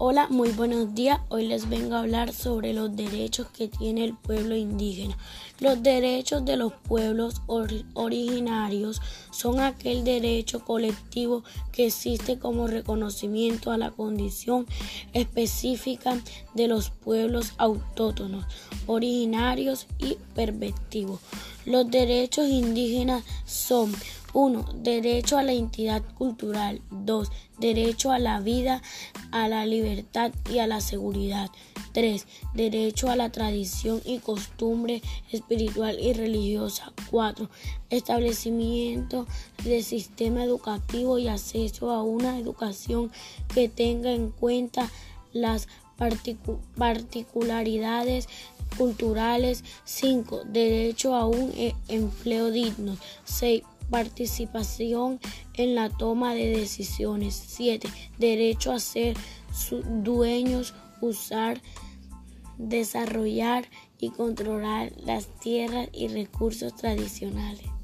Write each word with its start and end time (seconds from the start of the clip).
Hola, 0.00 0.28
muy 0.30 0.50
buenos 0.50 0.94
días. 0.94 1.18
Hoy 1.28 1.48
les 1.48 1.68
vengo 1.68 1.96
a 1.96 1.98
hablar 1.98 2.32
sobre 2.32 2.72
los 2.72 2.94
derechos 2.94 3.48
que 3.48 3.66
tiene 3.66 4.04
el 4.04 4.14
pueblo 4.14 4.54
indígena. 4.54 5.18
Los 5.58 5.82
derechos 5.82 6.44
de 6.44 6.56
los 6.56 6.72
pueblos 6.72 7.42
originarios 7.48 9.02
son 9.32 9.58
aquel 9.58 10.04
derecho 10.04 10.64
colectivo 10.64 11.42
que 11.72 11.86
existe 11.86 12.38
como 12.38 12.68
reconocimiento 12.68 13.72
a 13.72 13.76
la 13.76 13.90
condición 13.90 14.66
específica 15.14 16.16
de 16.54 16.68
los 16.68 16.90
pueblos 16.90 17.54
autóctonos, 17.58 18.44
originarios 18.86 19.88
y 19.98 20.16
perspectivos. 20.32 21.18
Los 21.66 21.90
derechos 21.90 22.46
indígenas 22.48 23.24
son 23.46 23.92
1. 24.32 24.64
Derecho 24.74 25.38
a 25.38 25.42
la 25.42 25.52
identidad 25.52 26.02
cultural. 26.14 26.80
2. 26.90 27.30
Derecho 27.58 28.12
a 28.12 28.18
la 28.18 28.40
vida, 28.40 28.82
a 29.30 29.48
la 29.48 29.64
libertad 29.66 30.32
y 30.50 30.58
a 30.58 30.66
la 30.66 30.80
seguridad. 30.80 31.50
3. 31.92 32.26
Derecho 32.54 33.10
a 33.10 33.16
la 33.16 33.30
tradición 33.30 34.00
y 34.04 34.18
costumbre 34.18 35.02
espiritual 35.32 35.98
y 36.00 36.12
religiosa. 36.12 36.92
4. 37.10 37.48
Establecimiento 37.90 39.26
de 39.64 39.82
sistema 39.82 40.44
educativo 40.44 41.18
y 41.18 41.28
acceso 41.28 41.90
a 41.90 42.02
una 42.02 42.38
educación 42.38 43.10
que 43.54 43.68
tenga 43.68 44.12
en 44.12 44.30
cuenta 44.30 44.90
las 45.32 45.68
particularidades 46.76 48.28
culturales. 48.76 49.64
5. 49.84 50.42
Derecho 50.44 51.14
a 51.14 51.26
un 51.26 51.52
e-, 51.56 51.74
empleo 51.88 52.50
digno. 52.50 52.96
6 53.24 53.62
participación 53.90 55.20
en 55.54 55.74
la 55.74 55.90
toma 55.90 56.34
de 56.34 56.48
decisiones. 56.56 57.34
7. 57.34 57.88
Derecho 58.18 58.72
a 58.72 58.80
ser 58.80 59.16
dueños, 60.02 60.74
usar, 61.00 61.60
desarrollar 62.58 63.68
y 63.98 64.10
controlar 64.10 64.92
las 65.04 65.26
tierras 65.40 65.88
y 65.92 66.08
recursos 66.08 66.74
tradicionales. 66.76 67.77